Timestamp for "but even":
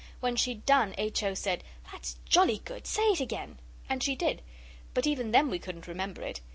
4.95-5.29